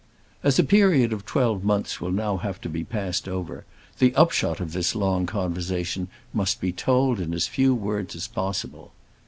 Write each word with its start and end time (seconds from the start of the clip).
As 0.41 0.57
a 0.57 0.63
period 0.63 1.13
of 1.13 1.27
twelve 1.27 1.63
months 1.63 2.01
will 2.01 2.09
now 2.09 2.37
have 2.37 2.59
to 2.61 2.69
be 2.69 2.83
passed 2.83 3.29
over, 3.29 3.65
the 3.99 4.15
upshot 4.15 4.59
of 4.59 4.73
this 4.73 4.95
long 4.95 5.27
conversation 5.27 6.07
must 6.33 6.59
be 6.59 6.71
told 6.71 7.19
in 7.19 7.35
as 7.35 7.45
few 7.45 7.75
words 7.75 8.15
as 8.15 8.27
possible. 8.27 8.93